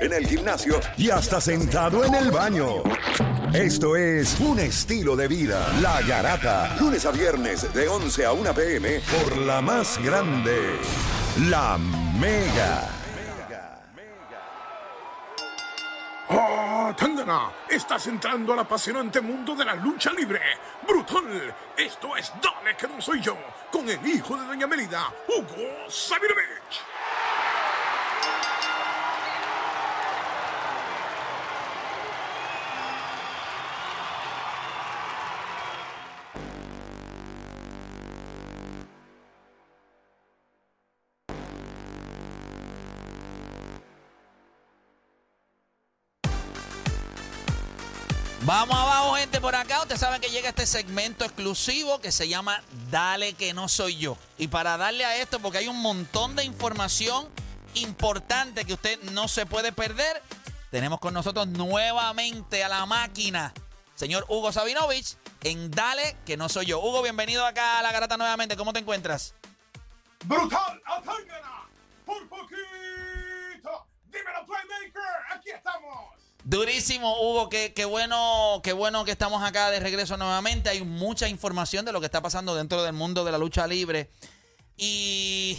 [0.00, 2.82] en el gimnasio y hasta sentado en el baño.
[3.52, 5.66] Esto es un estilo de vida.
[5.80, 6.76] La Garata.
[6.78, 10.56] Lunes a viernes de 11 a 1 pm por la más grande.
[11.48, 11.78] La
[12.18, 12.98] Mega.
[16.30, 17.50] ¡Oh, Tangana!
[17.70, 20.40] Estás entrando al apasionante mundo de la lucha libre.
[20.86, 21.54] ¡Brutal!
[21.74, 23.36] Esto es Dale que no soy yo,
[23.72, 26.97] con el hijo de Doña Melida, Hugo Sabinovich.
[48.48, 49.82] Vamos abajo, gente, por acá.
[49.82, 54.16] Ustedes saben que llega este segmento exclusivo que se llama Dale que no soy yo.
[54.38, 57.28] Y para darle a esto, porque hay un montón de información
[57.74, 60.22] importante que usted no se puede perder,
[60.70, 63.52] tenemos con nosotros nuevamente a la máquina,
[63.96, 66.80] señor Hugo Sabinovich, en Dale que no soy yo.
[66.80, 68.56] Hugo, bienvenido acá a la garata nuevamente.
[68.56, 69.34] ¿Cómo te encuentras?
[70.24, 70.80] ¡Brutal!
[70.86, 71.68] ¡A Tangana!
[72.06, 73.86] ¡Por poquito!
[74.06, 75.36] ¡Dímelo, Playmaker!
[75.36, 76.18] ¡Aquí estamos!
[76.52, 80.70] Durísimo, Hugo, qué, qué bueno, qué bueno que estamos acá de regreso nuevamente.
[80.70, 84.08] Hay mucha información de lo que está pasando dentro del mundo de la lucha libre.
[84.78, 85.58] Y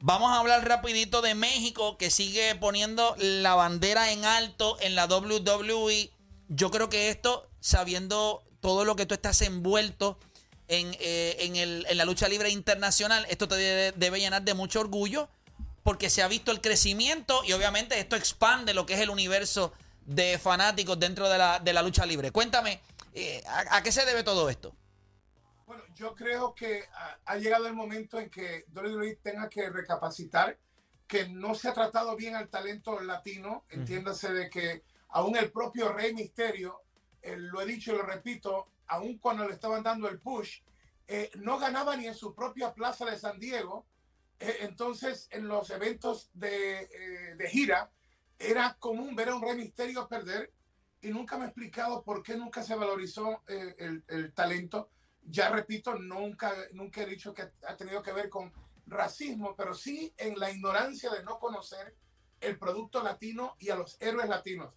[0.00, 5.06] vamos a hablar rapidito de México, que sigue poniendo la bandera en alto en la
[5.06, 6.10] WWE.
[6.48, 10.18] Yo creo que esto, sabiendo todo lo que tú estás envuelto
[10.68, 14.52] en, eh, en, el- en la lucha libre internacional, esto te debe, debe llenar de
[14.52, 15.30] mucho orgullo
[15.82, 19.72] porque se ha visto el crecimiento y obviamente esto expande lo que es el universo
[20.06, 22.30] de fanáticos dentro de la, de la lucha libre.
[22.30, 22.80] Cuéntame,
[23.14, 24.74] eh, ¿a, a qué se debe todo esto?
[25.66, 30.58] Bueno, yo creo que ah, ha llegado el momento en que WWE tenga que recapacitar
[31.06, 33.64] que no se ha tratado bien al talento latino.
[33.70, 36.82] Entiéndase de que aún el propio Rey Misterio,
[37.22, 40.60] eh, lo he dicho y lo repito, aún cuando le estaban dando el push,
[41.06, 43.86] eh, no ganaba ni en su propia plaza de San Diego.
[44.40, 47.90] Eh, entonces, en los eventos de, de gira,
[48.38, 50.52] era común ver a un Rey Misterio perder
[51.00, 54.90] y nunca me he explicado por qué nunca se valorizó eh, el, el talento.
[55.26, 58.52] Ya repito, nunca, nunca he dicho que ha tenido que ver con
[58.86, 61.94] racismo, pero sí en la ignorancia de no conocer
[62.40, 64.72] el producto latino y a los héroes latinos.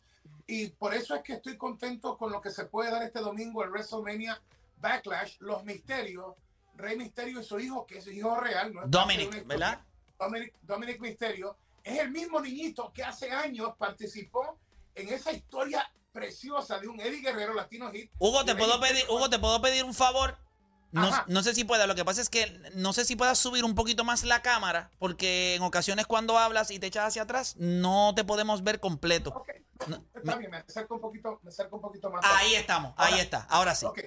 [0.45, 3.63] Y por eso es que estoy contento con lo que se puede dar este domingo
[3.63, 4.41] en WrestleMania
[4.77, 6.35] Backlash, los misterios,
[6.75, 8.87] Rey Misterio y su hijo, que es su hijo real, ¿no?
[8.87, 9.45] Dominic.
[9.45, 9.81] ¿verdad?
[10.17, 11.57] Dominic, Dominic Misterio,
[11.87, 14.59] es el mismo niñito que hace años participó
[14.93, 18.11] en esa historia preciosa de un Eddie Guerrero Latino Hit.
[18.19, 20.37] Hugo, te puedo pedir, Hugo, te puedo pedir un favor.
[20.91, 21.85] No, no sé si pueda.
[21.85, 24.89] Lo que pasa es que no sé si puedas subir un poquito más la cámara,
[24.99, 29.29] porque en ocasiones cuando hablas y te echas hacia atrás, no te podemos ver completo.
[29.29, 29.49] Ok,
[29.87, 32.25] No, está bien, me acerco un poquito, me acerco un poquito más.
[32.25, 33.45] Ahí estamos, ahí está.
[33.49, 33.85] Ahora sí.
[33.85, 33.99] Ok.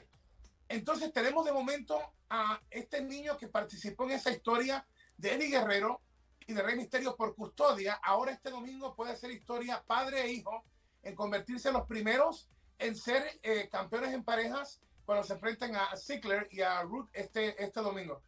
[0.69, 1.99] Entonces tenemos de momento
[2.29, 4.87] a este niño que participó en esa historia
[5.17, 6.01] de Eddie Guerrero
[6.51, 7.95] y de Rey Misterio por custodia.
[8.03, 10.65] Ahora este domingo puede ser historia padre e hijo
[11.03, 15.97] en convertirse en los primeros en ser eh, campeones en parejas cuando se enfrenten a
[15.97, 18.23] Ziggler y a Root este, este domingo.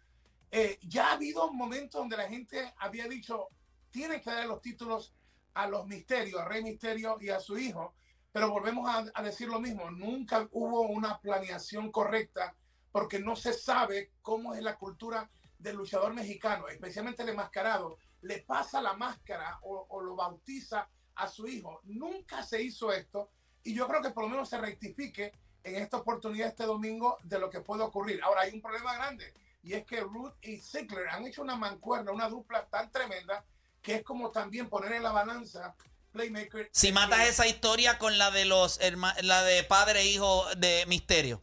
[0.53, 3.49] Eh, ya ha habido momentos donde la gente había dicho,
[3.91, 5.15] tienen que dar los títulos
[5.55, 7.94] a los misterios, a Rey Misterio y a su hijo,
[8.31, 12.55] pero volvemos a, a decir lo mismo, nunca hubo una planeación correcta
[12.93, 15.28] porque no se sabe cómo es la cultura
[15.59, 21.28] del luchador mexicano, especialmente el enmascarado, le pasa la máscara o, o lo bautiza a
[21.28, 21.81] su hijo.
[21.84, 23.31] Nunca se hizo esto
[23.62, 25.33] y yo creo que por lo menos se rectifique
[25.65, 28.22] en esta oportunidad este domingo de lo que puede ocurrir.
[28.22, 29.32] Ahora hay un problema grande
[29.62, 33.44] y es que Ruth y Ziggler han hecho una mancuerna, una dupla tan tremenda
[33.81, 35.75] que es como también poner en la balanza
[36.12, 36.69] Playmaker.
[36.72, 40.44] Si matas que- esa historia con la de los herma- la de padre e hijo
[40.56, 41.43] de Misterio.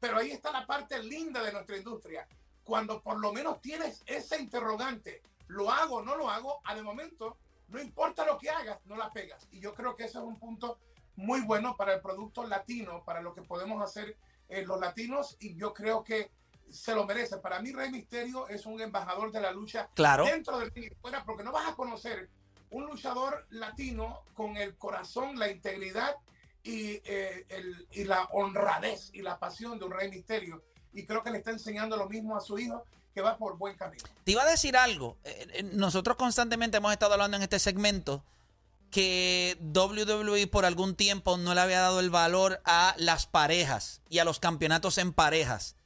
[0.00, 2.26] Pero ahí está la parte linda de nuestra industria.
[2.64, 6.60] Cuando por lo menos tienes ese interrogante, ¿lo hago no lo hago?
[6.64, 9.46] A de momento, no importa lo que hagas, no la pegas.
[9.50, 10.78] Y yo creo que ese es un punto
[11.16, 14.16] muy bueno para el producto latino, para lo que podemos hacer
[14.48, 15.36] eh, los latinos.
[15.40, 16.30] Y yo creo que
[16.70, 17.36] se lo merece.
[17.38, 20.24] Para mí, Rey Misterio es un embajador de la lucha Claro.
[20.24, 22.30] dentro del ring fuera, porque no vas a conocer
[22.70, 26.16] un luchador latino con el corazón, la integridad
[26.62, 30.62] y, eh, el- y la honradez y la pasión de un rey misterio.
[30.94, 33.76] Y creo que le está enseñando lo mismo a su hijo, que va por buen
[33.76, 34.02] camino.
[34.24, 35.18] Te iba a decir algo.
[35.24, 38.24] Eh, eh, Nosotros constantemente hemos estado hablando en este segmento
[38.90, 44.18] que WWE por algún tiempo no le había dado el valor a las parejas y
[44.18, 45.76] a los campeonatos en parejas.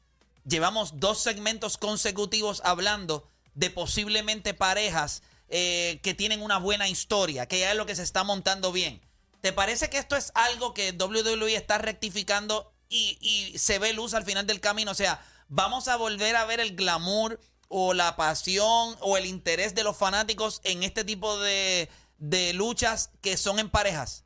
[0.44, 7.60] Llevamos dos segmentos consecutivos hablando de posiblemente parejas eh, que tienen una buena historia, que
[7.60, 9.00] ya es lo que se está montando bien.
[9.40, 14.14] ¿Te parece que esto es algo que WWE está rectificando y, y se ve luz
[14.14, 14.90] al final del camino?
[14.90, 19.74] O sea, vamos a volver a ver el glamour o la pasión o el interés
[19.74, 21.88] de los fanáticos en este tipo de,
[22.18, 24.24] de luchas que son en parejas?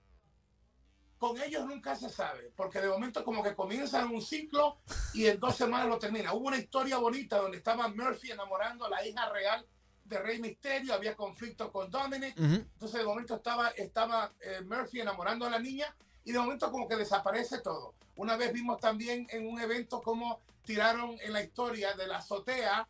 [1.19, 4.78] Con ellos nunca se sabe, porque de momento como que comienzan un ciclo
[5.12, 6.32] y en dos semanas lo termina.
[6.32, 9.67] Hubo una historia bonita donde estaba Murphy enamorando a la hija real
[10.05, 15.46] de Rey Misterio, había conflicto con Dominic, entonces de momento estaba, estaba eh, Murphy enamorando
[15.46, 15.94] a la niña
[16.25, 17.94] y de momento como que desaparece todo.
[18.17, 22.87] Una vez vimos también en un evento como tiraron en la historia de la azotea,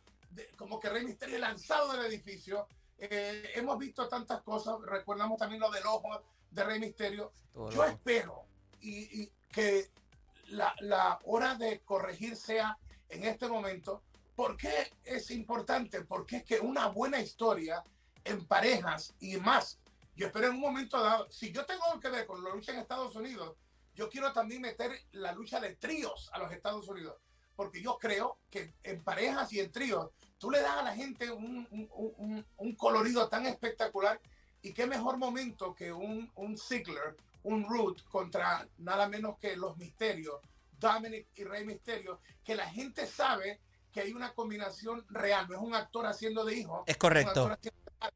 [0.57, 2.67] como que Rey Misterio lanzado del edificio.
[2.97, 7.31] Eh, hemos visto tantas cosas, recordamos también lo del ojo de Rey Misterio.
[7.71, 8.45] Yo espero
[8.81, 9.89] y, que
[10.47, 12.77] la, la, hora de corregir sea
[13.09, 14.01] en este momento.
[14.35, 16.03] ¿Por qué es importante?
[16.03, 17.83] Porque es que una buena historia
[18.23, 19.79] en parejas y más.
[20.15, 22.79] Yo espero en un momento dado, si yo tengo que ver con la lucha en
[22.79, 23.55] Estados Unidos,
[23.93, 27.17] yo quiero también meter la lucha de tríos a los Estados Unidos.
[27.55, 31.29] Porque yo creo que en parejas y en tríos, tú le das a la gente
[31.29, 34.19] un, un, un colorido tan espectacular
[34.61, 39.77] y qué mejor momento que un, un Ziggler, un Root contra nada menos que los
[39.77, 40.39] Misterios,
[40.71, 43.59] Dominic y Rey Misterio, que la gente sabe
[43.91, 46.83] que hay una combinación real, no es un actor haciendo de hijo.
[46.85, 47.55] Es correcto.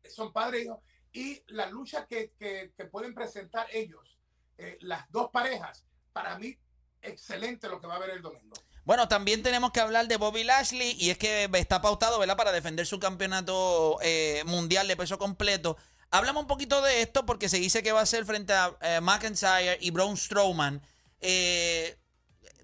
[0.09, 0.81] son padre e hijo.
[1.15, 4.19] Y la lucha que, que, pueden presentar ellos,
[4.57, 6.57] eh, las dos parejas, para mí,
[7.01, 8.53] excelente lo que va a haber el domingo.
[8.83, 12.35] Bueno, también tenemos que hablar de Bobby Lashley y es que está pautado, ¿verdad?
[12.35, 15.77] Para defender su campeonato eh, mundial de peso completo.
[16.11, 18.99] Háblame un poquito de esto porque se dice que va a ser frente a eh,
[19.01, 20.85] McIntyre y Braun Strowman.
[21.21, 21.97] Eh,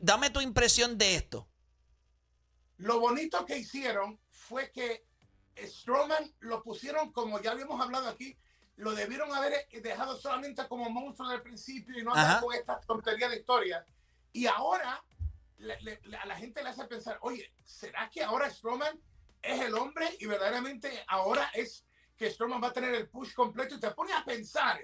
[0.02, 1.48] dame tu impresión de esto.
[2.76, 5.06] Lo bonito que hicieron fue que
[5.68, 8.38] Strowman lo pusieron como ya habíamos hablado aquí,
[8.78, 13.30] lo debieron haber dejado solamente como monstruo del principio y no andar con esta tontería
[13.30, 13.86] de historia.
[14.34, 15.04] Y ahora
[16.20, 19.00] a la gente le hace pensar, oye, ¿será que ahora Strowman
[19.42, 21.86] es el hombre y verdaderamente ahora es
[22.18, 24.80] que Strowman va a tener el push completo y te pone a pensar,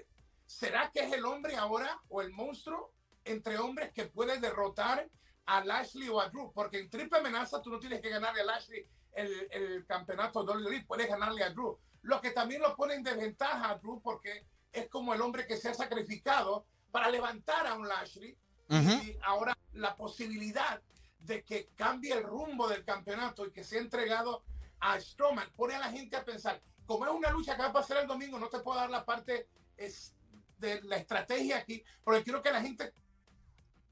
[0.46, 2.92] ¿será que es el hombre ahora o el monstruo
[3.24, 5.08] entre hombres que puede derrotar
[5.46, 6.52] a Lashley o a Drew?
[6.52, 8.86] Porque en triple amenaza tú no tienes que ganarle a Lashley
[9.18, 11.78] el, el campeonato WWE, puedes ganarle a Drew.
[12.02, 15.56] Lo que también lo pone en desventaja a Drew porque es como el hombre que
[15.56, 18.36] se ha sacrificado para levantar a un Lashley
[18.70, 20.82] y ahora la posibilidad
[21.20, 24.44] de que cambie el rumbo del campeonato y que sea entregado
[24.80, 27.72] a Strowman pone a la gente a pensar, como es una lucha que va a
[27.72, 30.14] pasar el domingo, no te puedo dar la parte es,
[30.58, 32.92] de la estrategia aquí, porque quiero que la gente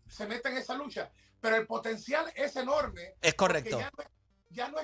[0.07, 1.11] se meta en esa lucha.
[1.41, 3.15] Pero el potencial es enorme.
[3.21, 3.79] Es correcto.
[3.79, 4.09] Ya no es,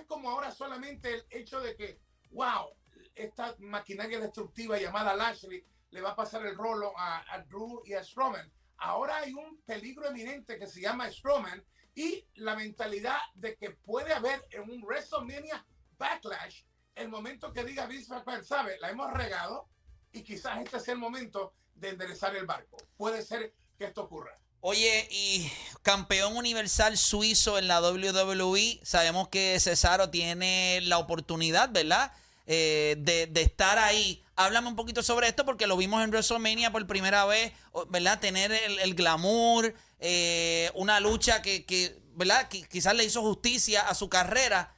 [0.06, 2.74] como ahora solamente el hecho de que, wow,
[3.14, 8.04] esta maquinaria destructiva llamada Lashley le va a pasar el rolo a, Drew y a
[8.04, 8.50] Strowman.
[8.78, 11.64] Ahora hay un peligro eminente que se llama Strowman
[11.94, 15.64] y la mentalidad de que puede haber en un WrestleMania
[15.98, 16.64] Backlash
[16.94, 19.68] el momento que diga Vince sabe, la hemos regado
[20.12, 22.76] y quizás este sea el momento de enderezar el barco.
[22.96, 24.38] Puede ser que esto ocurra.
[24.64, 25.50] Oye, y
[25.82, 32.12] campeón universal suizo en la WWE, sabemos que Cesaro tiene la oportunidad, ¿verdad?
[32.46, 34.22] Eh, de, estar ahí.
[34.36, 37.52] Háblame un poquito sobre esto porque lo vimos en WrestleMania por primera vez,
[37.88, 38.20] ¿verdad?
[38.20, 42.48] Tener el, glamour, eh, una lucha que, que, ¿verdad?
[42.48, 44.74] Que quizás le hizo justicia a su carrera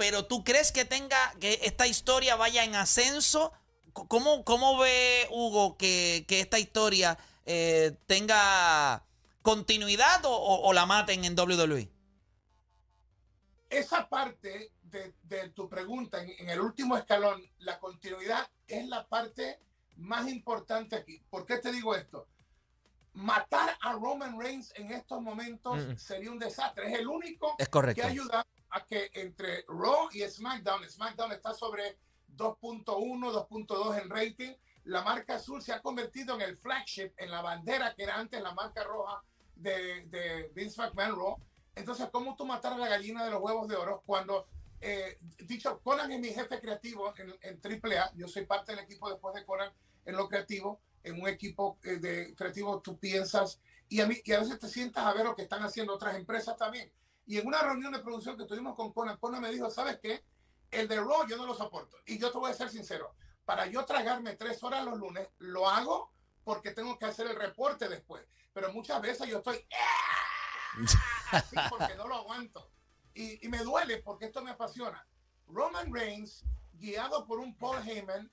[0.00, 3.52] pero tú crees que tenga, que esta historia vaya en ascenso?
[3.92, 9.04] ¿Cómo, cómo ve Hugo que, esta historia eh, tenga
[9.42, 11.90] continuidad o, la maten en WWE?
[13.68, 19.60] Esa parte de, tu pregunta, en, el último escalón, la continuidad es la parte
[19.96, 21.22] más importante aquí.
[21.30, 22.28] ¿Por qué te digo esto?
[23.12, 25.96] Matar a Roman Reigns en estos momentos mm.
[25.96, 26.92] sería un desastre.
[26.92, 27.56] Es el único
[27.94, 31.98] que ayuda a que entre Raw y SmackDown, SmackDown está sobre
[32.36, 34.54] 2.1, 2.2 en rating.
[34.84, 38.40] La marca azul se ha convertido en el flagship, en la bandera que era antes
[38.40, 39.22] la marca roja
[39.60, 41.36] de, de Vince McMahon Raw.
[41.74, 44.48] Entonces, ¿cómo tú matar a la gallina de los huevos de oro cuando,
[44.80, 49.08] eh, dicho, Conan es mi jefe creativo en, en AAA, yo soy parte del equipo
[49.08, 49.72] después de Conan
[50.04, 54.32] en lo creativo, en un equipo eh, de creativo tú piensas y a, mí, y
[54.32, 56.92] a veces te sientas a ver lo que están haciendo otras empresas también.
[57.26, 60.24] Y en una reunión de producción que tuvimos con Conan, Conan me dijo, ¿sabes qué?
[60.70, 61.96] El de Raw yo no lo soporto.
[62.06, 63.14] Y yo te voy a ser sincero,
[63.44, 66.12] para yo tragarme tres horas los lunes, lo hago
[66.44, 68.24] porque tengo que hacer el reporte después.
[68.52, 70.86] Pero muchas veces yo estoy ¡ah!
[71.32, 72.70] así porque no lo aguanto.
[73.14, 75.06] Y, y me duele porque esto me apasiona.
[75.46, 78.30] Roman Reigns, guiado por un Paul Heyman,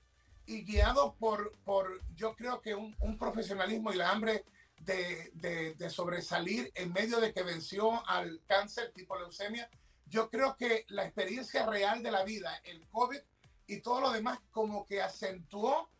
[0.48, 4.46] y guiado por, por yo creo que un, un profesionalismo y la hambre
[4.80, 9.68] de, de, de, sobresalir en medio de que venció al cáncer tipo leucemia,
[10.06, 13.20] yo creo que la experiencia real de la vida, el COVID
[13.66, 15.90] y todo lo demás, como que acentuó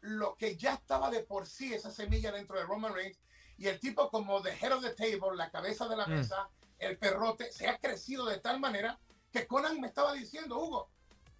[0.00, 3.18] lo que ya estaba de por sí, esa semilla dentro de Roman Reigns,
[3.56, 6.10] y el tipo como the head of the table, la cabeza de la mm.
[6.10, 8.98] mesa, el perrote, se ha crecido de tal manera
[9.32, 10.90] que Conan me estaba diciendo, Hugo,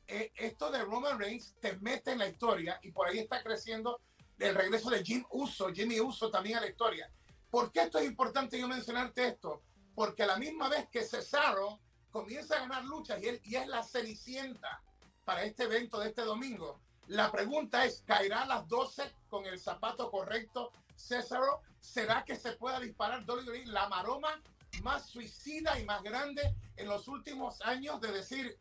[0.06, 4.00] eh, esto de Roman Reigns te mete en la historia y por ahí está creciendo
[4.38, 7.10] el regreso de Jim Uso, Jimmy Uso también a la historia.
[7.50, 9.62] ¿Por qué esto es importante yo mencionarte esto?
[9.94, 13.66] Porque a la misma vez que Cesaro comienza a ganar luchas y, él, y es
[13.68, 14.82] la cenicienta
[15.24, 19.58] para este evento de este domingo, la pregunta es, ¿caerá a las 12 con el
[19.58, 21.62] zapato correcto Cesaro?
[21.80, 24.42] ¿Será que se pueda disparar WWE la maroma
[24.82, 28.58] más suicida y más grande en los últimos años de decir,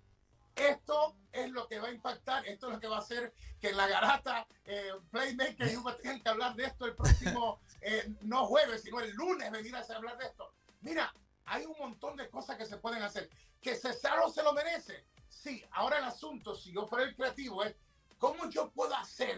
[0.56, 3.74] esto es lo que va a impactar, esto es lo que va a hacer que
[3.74, 8.46] la garata eh, Playmaker y Hugo tengan que hablar de esto el próximo, eh, no
[8.48, 10.54] jueves, sino el lunes venir a hablar de esto.
[10.82, 11.13] Mira,
[11.46, 13.30] hay un montón de cosas que se pueden hacer.
[13.62, 15.06] ¿Que Cesaro se lo merece?
[15.27, 17.75] Sí, ahora el asunto, si yo fuera el creativo, es
[18.17, 19.38] cómo yo puedo hacer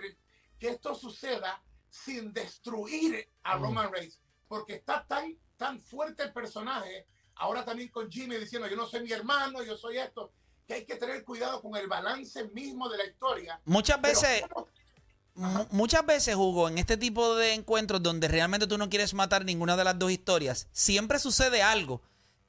[0.59, 3.61] que esto suceda sin destruir a mm.
[3.61, 8.75] Roman Reigns, porque está tan, tan fuerte el personaje, ahora también con Jimmy diciendo, yo
[8.75, 10.31] no soy mi hermano, yo soy esto,
[10.67, 13.59] que hay que tener cuidado con el balance mismo de la historia.
[13.65, 14.43] Muchas veces...
[15.71, 19.77] muchas veces, Hugo, en este tipo de encuentros donde realmente tú no quieres matar ninguna
[19.77, 22.01] de las dos historias, siempre sucede algo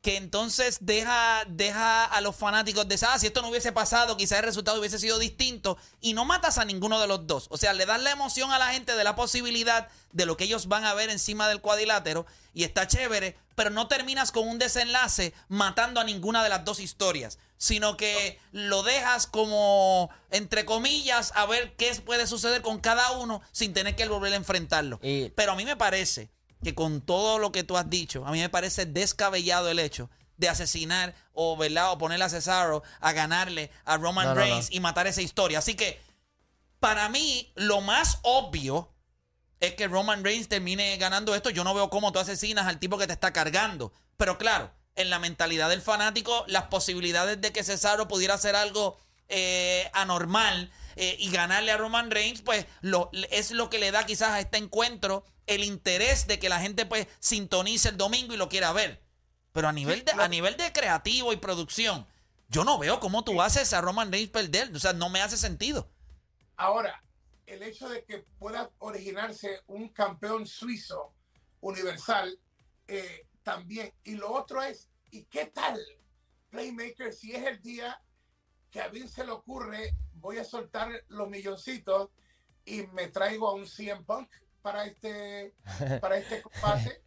[0.02, 4.38] que entonces deja, deja a los fanáticos de, ah, si esto no hubiese pasado, quizás
[4.38, 7.46] el resultado hubiese sido distinto, y no matas a ninguno de los dos.
[7.50, 10.44] O sea, le das la emoción a la gente de la posibilidad de lo que
[10.44, 14.58] ellos van a ver encima del cuadrilátero, y está chévere, pero no terminas con un
[14.58, 21.32] desenlace matando a ninguna de las dos historias, sino que lo dejas como, entre comillas,
[21.34, 24.98] a ver qué puede suceder con cada uno sin tener que volver a enfrentarlo.
[25.00, 26.30] Pero a mí me parece
[26.62, 30.10] que con todo lo que tú has dicho, a mí me parece descabellado el hecho
[30.36, 31.92] de asesinar o, ¿verdad?
[31.92, 35.58] o ponerle a Cesaro a ganarle a Roman Reigns y matar esa historia.
[35.58, 36.00] Así que,
[36.80, 38.90] para mí, lo más obvio
[39.60, 41.50] es que Roman Reigns termine ganando esto.
[41.50, 43.92] Yo no veo cómo tú asesinas al tipo que te está cargando.
[44.16, 48.98] Pero claro, en la mentalidad del fanático, las posibilidades de que Cesaro pudiera hacer algo
[49.28, 54.06] eh, anormal eh, y ganarle a Roman Reigns, pues lo, es lo que le da
[54.06, 58.36] quizás a este encuentro el interés de que la gente pues sintonice el domingo y
[58.36, 59.02] lo quiera ver.
[59.52, 62.06] Pero a nivel de, a nivel de creativo y producción,
[62.48, 64.74] yo no veo cómo tú haces a Roman Reigns perder.
[64.74, 65.90] O sea, no me hace sentido.
[66.56, 67.02] Ahora,
[67.46, 71.14] el hecho de que pueda originarse un campeón suizo
[71.60, 72.38] universal
[72.86, 73.92] eh, también.
[74.04, 75.80] Y lo otro es, ¿y qué tal,
[76.50, 78.00] Playmaker, si es el día
[78.70, 82.10] que a mí se le ocurre, voy a soltar los milloncitos
[82.64, 84.30] y me traigo a un CM Punk
[84.62, 85.54] para este,
[86.00, 87.02] para este combate.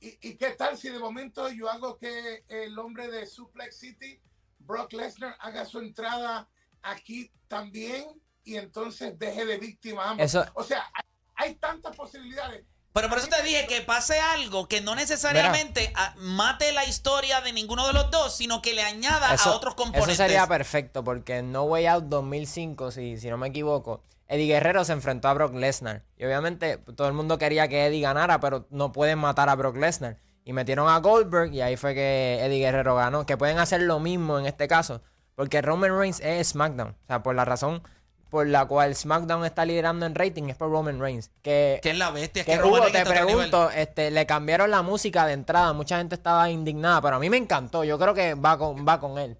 [0.00, 4.20] ¿Y, ¿Y, qué tal si de momento yo hago que el hombre de Suplex City,
[4.60, 6.48] Brock Lesnar, haga su entrada
[6.82, 8.06] aquí también
[8.44, 10.36] y entonces deje de víctima ambos?
[10.54, 10.88] O sea,
[11.34, 12.64] hay, tantas posibilidades.
[12.98, 17.52] Pero por eso te dije que pase algo que no necesariamente mate la historia de
[17.52, 20.14] ninguno de los dos, sino que le añada a otros componentes.
[20.14, 24.48] Eso sería perfecto, porque en No Way Out 2005, si, si no me equivoco, Eddie
[24.48, 26.02] Guerrero se enfrentó a Brock Lesnar.
[26.16, 29.76] Y obviamente todo el mundo quería que Eddie ganara, pero no pueden matar a Brock
[29.76, 30.18] Lesnar.
[30.44, 33.26] Y metieron a Goldberg y ahí fue que Eddie Guerrero ganó.
[33.26, 35.02] Que pueden hacer lo mismo en este caso.
[35.36, 36.96] Porque Roman Reigns es SmackDown.
[37.00, 37.80] O sea, por la razón
[38.30, 41.30] por la cual SmackDown está liderando en rating es por Roman Reigns.
[41.42, 42.44] Que, es la bestia.
[42.44, 45.72] Que, que te pregunto, este, le cambiaron la música de entrada.
[45.72, 47.84] Mucha gente estaba indignada, pero a mí me encantó.
[47.84, 49.38] Yo creo que va con, va con él.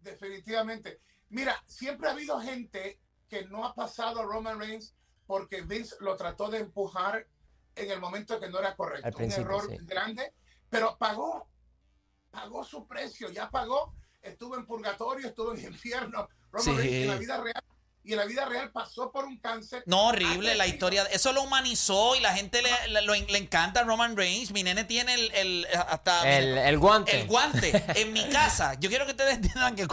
[0.00, 1.00] Definitivamente.
[1.28, 4.94] Mira, siempre ha habido gente que no ha pasado a Roman Reigns
[5.26, 7.24] porque Vince lo trató de empujar
[7.76, 9.16] en el momento que no era correcto.
[9.18, 10.34] Un error grande,
[10.68, 11.48] pero pagó,
[12.30, 16.28] pagó su precio, ya pagó, estuvo en purgatorio, estuvo en infierno.
[16.52, 17.69] Roman Reigns en la vida real
[18.02, 19.82] y en la vida real pasó por un cáncer.
[19.86, 21.04] No, horrible la historia.
[21.04, 24.52] Eso lo humanizó y la gente le, le, encanta Roman Reigns.
[24.52, 27.20] Mi nene tiene el, el hasta el, guante.
[27.20, 27.84] El guante.
[28.00, 29.86] en mi casa, yo quiero que ustedes entiendan que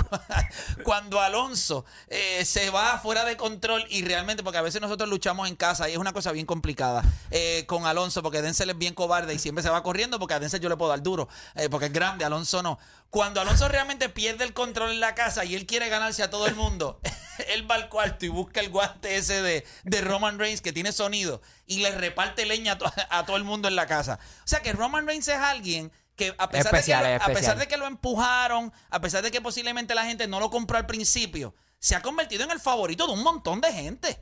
[0.83, 5.49] cuando Alonso eh, se va fuera de control y realmente, porque a veces nosotros luchamos
[5.49, 8.93] en casa y es una cosa bien complicada eh, con Alonso, porque Denzel es bien
[8.93, 11.69] cobarde y siempre se va corriendo porque a Denzel yo le puedo dar duro, eh,
[11.69, 12.79] porque es grande, Alonso no.
[13.09, 16.47] Cuando Alonso realmente pierde el control en la casa y él quiere ganarse a todo
[16.47, 16.99] el mundo,
[17.49, 20.91] él va al cuarto y busca el guante ese de, de Roman Reigns que tiene
[20.91, 22.77] sonido y le reparte leña
[23.09, 24.19] a, todo el mundo en la casa.
[24.43, 27.67] O sea que Roman Reigns es alguien que a pesar, de que, a pesar de
[27.67, 31.53] que lo empujaron, a pesar de que posiblemente la gente no lo compró al principio,
[31.79, 34.19] se ha convertido en el favorito de un montón de gente.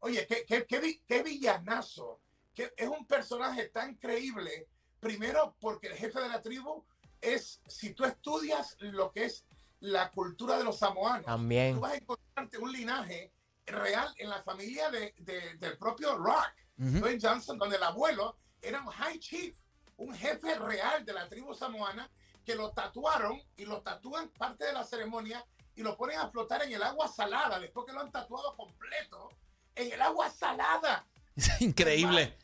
[0.00, 2.20] Oye, qué, qué, qué, vi- qué villanazo.
[2.54, 4.68] Que es un personaje tan creíble.
[5.00, 6.84] Primero, porque el jefe de la tribu
[7.20, 9.44] es, si tú estudias lo que es
[9.80, 11.74] la cultura de los samoanos, También.
[11.76, 13.32] tú vas a encontrarte un linaje
[13.66, 16.98] real en la familia de, de- del propio Rock, Ujú.
[17.00, 19.56] Dwayne Johnson, donde el abuelo era un high chief,
[19.96, 22.10] un jefe real de la tribu samoana,
[22.44, 25.44] que lo tatuaron y lo tatúan parte de la ceremonia
[25.74, 29.28] y lo ponen a flotar en el agua salada, después que lo han tatuado completo,
[29.74, 31.06] en el agua salada.
[31.36, 32.36] Es increíble.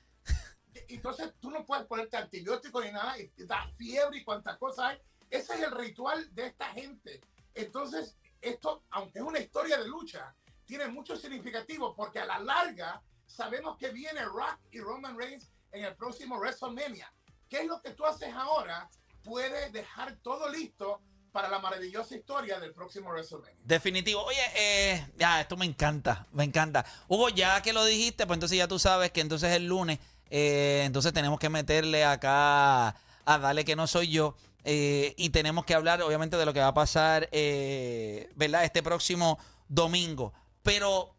[0.89, 4.99] Entonces tú no puedes ponerte antibióticos ni nada, y da fiebre y cuantas cosas hay.
[5.35, 7.21] Ese es el ritual de esta gente.
[7.55, 10.33] Entonces, esto, aunque es una historia de lucha,
[10.65, 15.87] tiene mucho significativo porque a la larga sabemos que viene Rock y Roman Reigns en
[15.87, 17.13] el próximo WrestleMania.
[17.49, 18.89] ¿Qué es lo que tú haces ahora?
[19.25, 23.61] Puede dejar todo listo para la maravillosa historia del próximo WrestleMania.
[23.65, 24.23] Definitivo.
[24.23, 26.87] Oye, eh, ya, esto me encanta, me encanta.
[27.09, 29.99] Hugo, ya que lo dijiste, pues entonces ya tú sabes que entonces el lunes,
[30.31, 34.37] eh, entonces tenemos que meterle acá a Dale que no soy yo.
[34.65, 38.65] eh, y tenemos que hablar, obviamente, de lo que va a pasar, eh, ¿verdad?
[38.65, 39.39] Este próximo
[39.69, 40.33] domingo.
[40.63, 41.15] Pero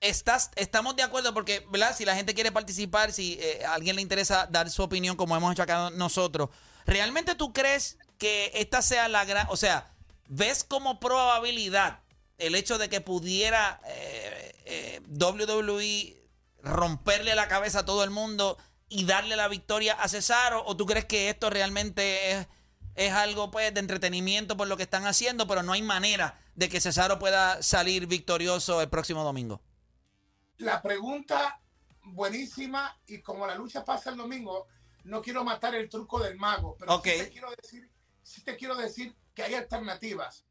[0.00, 1.96] estás, estamos de acuerdo porque, ¿verdad?
[1.96, 5.36] Si la gente quiere participar, si eh, a alguien le interesa dar su opinión, como
[5.36, 6.50] hemos hecho acá nosotros,
[6.86, 9.92] ¿realmente tú crees que esta sea la gran, o sea,
[10.28, 12.00] ves como probabilidad
[12.38, 13.80] el hecho de que pudiera
[15.18, 16.22] WWE
[16.62, 20.64] romperle la cabeza a todo el mundo y darle la victoria a Cesaro?
[20.66, 22.46] ¿O tú crees que esto realmente es,
[22.94, 26.68] es algo pues de entretenimiento por lo que están haciendo, pero no hay manera de
[26.68, 29.60] que Cesaro pueda salir victorioso el próximo domingo?
[30.58, 31.60] La pregunta
[32.02, 34.68] buenísima y como la lucha pasa el domingo,
[35.04, 37.04] no quiero matar el truco del mago, pero Ok.
[37.06, 37.90] sí te quiero decir,
[38.22, 40.44] sí te quiero decir que hay alternativas.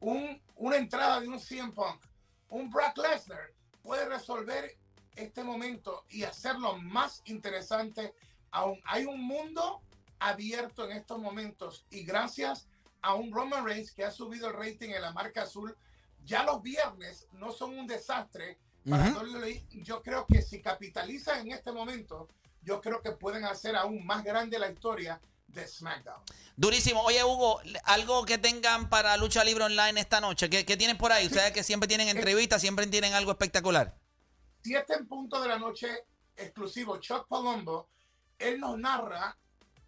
[0.00, 2.02] Un, una entrada de un CM Punk,
[2.48, 4.76] un Brock Lesnar puede resolver
[5.16, 8.14] este momento y hacerlo más interesante
[8.50, 8.80] aún.
[8.84, 9.82] Hay un mundo
[10.18, 12.66] abierto en estos momentos y gracias
[13.02, 15.76] a un Roman Reigns que ha subido el rating en la marca azul,
[16.24, 18.58] ya los viernes no son un desastre
[18.88, 19.20] para Ujú.
[19.20, 19.66] WWE.
[19.82, 22.28] Yo creo que si capitalizan en este momento,
[22.62, 26.22] yo creo que pueden hacer aún más grande la historia de SmackDown.
[26.56, 27.02] Durísimo.
[27.02, 30.48] Oye, Hugo, algo que tengan para Lucha Libre Online esta noche.
[30.48, 31.26] ¿Qué, qué tienen por ahí?
[31.26, 33.94] Ustedes que siempre tienen entrevistas, siempre tienen algo espectacular.
[34.64, 37.90] Siete en punto de la noche, exclusivo, Chuck Palumbo,
[38.38, 39.36] él nos narra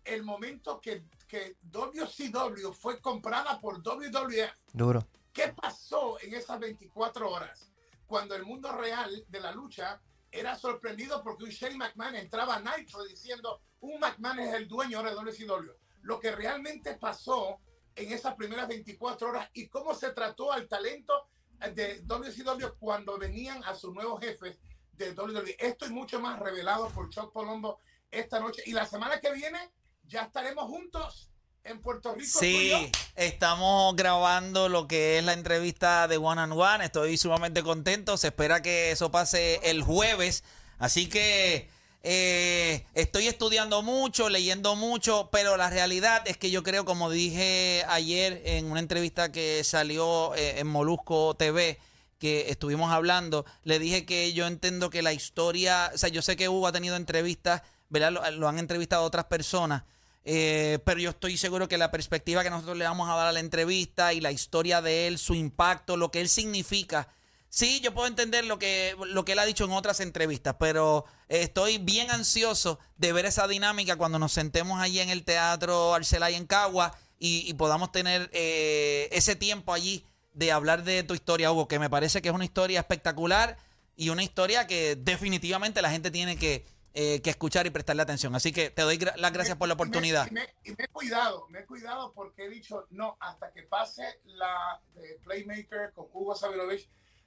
[0.04, 4.74] el momento que, que WCW fue comprada por WWF.
[4.74, 5.06] Duro.
[5.32, 7.72] ¿Qué pasó en esas 24 horas?
[8.06, 9.98] Cuando el mundo real de la lucha
[10.30, 14.98] era sorprendido porque un Shane McMahon entraba a Nitro diciendo un McMahon es el dueño
[14.98, 15.70] ahora de WCW.
[16.02, 17.60] Lo que realmente pasó
[17.94, 21.28] en esas primeras 24 horas y cómo se trató al talento
[21.74, 24.58] de WCW cuando venían a sus nuevos jefes
[24.92, 25.56] de WWE.
[25.58, 28.62] Esto y mucho más revelado por Chuck Palumbo esta noche.
[28.66, 29.70] Y la semana que viene
[30.04, 31.30] ya estaremos juntos
[31.64, 32.38] en Puerto Rico.
[32.38, 36.84] Sí, estamos grabando lo que es la entrevista de One and One.
[36.84, 38.16] Estoy sumamente contento.
[38.16, 40.44] Se espera que eso pase el jueves.
[40.78, 41.68] Así que
[42.08, 47.84] eh, estoy estudiando mucho, leyendo mucho, pero la realidad es que yo creo, como dije
[47.88, 51.80] ayer en una entrevista que salió eh, en Molusco TV,
[52.20, 56.36] que estuvimos hablando, le dije que yo entiendo que la historia, o sea, yo sé
[56.36, 58.32] que Hugo ha tenido entrevistas, ¿verdad?
[58.34, 59.82] Lo, han entrevistado otras personas.
[60.24, 63.32] Eh, pero yo estoy seguro que la perspectiva que nosotros le vamos a dar a
[63.32, 67.08] la entrevista y la historia de él, su impacto, lo que él significa.
[67.48, 71.04] Sí, yo puedo entender lo que, lo que él ha dicho en otras entrevistas, pero
[71.28, 76.34] estoy bien ansioso de ver esa dinámica cuando nos sentemos allí en el Teatro Arcelay
[76.34, 80.04] en Cagua y, y podamos tener eh, ese tiempo allí
[80.34, 83.56] de hablar de tu historia, Hugo, que me parece que es una historia espectacular
[83.96, 88.34] y una historia que definitivamente la gente tiene que, eh, que escuchar y prestarle atención.
[88.34, 90.26] Así que te doy las gracias por la me- oportunidad.
[90.26, 90.42] Y me,
[90.76, 95.18] me he cuidado, me he cuidado porque he dicho, no, hasta que pase la de
[95.24, 96.86] Playmaker con Hugo Sabinovich,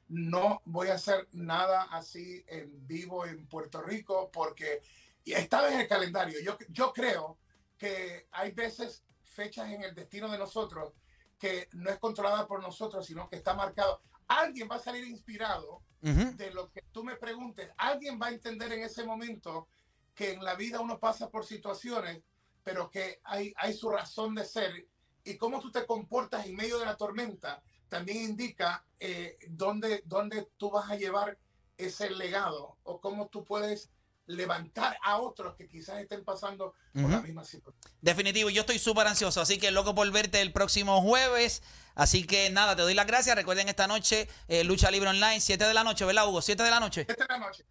[0.10, 4.82] no voy a hacer nada así en vivo en Puerto Rico porque
[5.24, 6.40] y esta vez el calendario.
[6.42, 7.38] Yo, yo creo
[7.78, 10.94] que hay veces fechas en el destino de nosotros
[11.38, 14.02] que no es controlada por nosotros, sino que está marcado.
[14.28, 18.72] Alguien va a salir inspirado de lo que tú me preguntes, alguien va a entender
[18.72, 19.68] en ese momento
[20.16, 22.24] que en la vida uno pasa por situaciones,
[22.64, 24.88] pero que hay, hay su razón de ser
[25.26, 30.48] y cómo tú te comportas en medio de la tormenta también indica eh, dónde, dónde
[30.58, 31.38] tú vas a llevar
[31.78, 33.90] ese legado o cómo tú puedes
[34.28, 37.82] levantar a otros que quizás estén pasando por la misma situación.
[38.00, 41.64] Definitivo, yo estoy súper ansioso, así que loco por verte el próximo jueves.
[41.96, 43.36] Así que nada, te doy las gracias.
[43.36, 46.42] Recuerden esta noche, eh, Lucha Libre Online, 7 de la noche, ¿verdad, Hugo?
[46.42, 47.02] 7 de la noche.
[47.10, 47.66] Esta es la noche.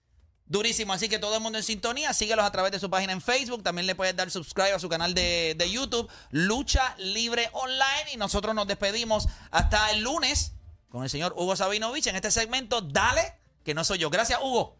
[0.48, 3.20] Durísimo, así que todo el mundo en sintonía, síguelos a través de su página en
[3.20, 8.12] Facebook, también le puedes dar subscribe a su canal de, de YouTube, Lucha Libre Online,
[8.12, 10.52] y nosotros nos despedimos hasta el lunes
[10.88, 13.34] con el señor Hugo Sabinovich en este segmento, dale,
[13.64, 14.10] que no soy yo.
[14.10, 14.78] Gracias, Hugo.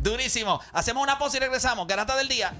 [0.00, 0.60] Durísimo.
[0.72, 1.86] Hacemos una pausa y regresamos.
[1.86, 2.52] Garata del día.